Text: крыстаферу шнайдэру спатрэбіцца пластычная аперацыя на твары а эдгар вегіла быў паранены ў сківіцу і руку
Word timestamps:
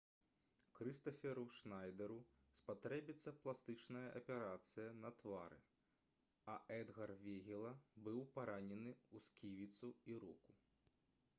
крыстаферу 0.77 1.41
шнайдэру 1.55 2.15
спатрэбіцца 2.59 3.33
пластычная 3.43 4.07
аперацыя 4.19 4.87
на 5.01 5.11
твары 5.19 5.59
а 6.53 6.55
эдгар 6.77 7.13
вегіла 7.27 7.73
быў 8.07 8.23
паранены 8.39 8.95
ў 8.97 9.27
сківіцу 9.29 9.91
і 10.13 10.17
руку 10.25 10.57